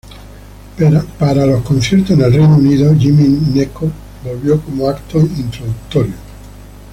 [1.19, 3.91] Para los conciertos en el Reino Unido, Jimmy Gnecco
[4.23, 6.15] volvió como acto introductorio.